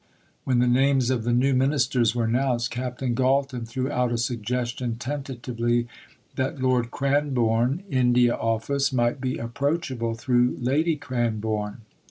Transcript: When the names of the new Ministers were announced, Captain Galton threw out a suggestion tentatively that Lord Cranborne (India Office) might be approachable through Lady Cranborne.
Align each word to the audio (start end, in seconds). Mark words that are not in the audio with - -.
When 0.45 0.57
the 0.57 0.67
names 0.67 1.11
of 1.11 1.25
the 1.25 1.31
new 1.31 1.53
Ministers 1.53 2.15
were 2.15 2.23
announced, 2.23 2.71
Captain 2.71 3.13
Galton 3.13 3.67
threw 3.67 3.91
out 3.91 4.11
a 4.11 4.17
suggestion 4.17 4.95
tentatively 4.95 5.85
that 6.37 6.59
Lord 6.59 6.89
Cranborne 6.89 7.83
(India 7.87 8.33
Office) 8.35 8.91
might 8.91 9.21
be 9.21 9.37
approachable 9.37 10.15
through 10.15 10.57
Lady 10.59 10.97
Cranborne. 10.97 11.81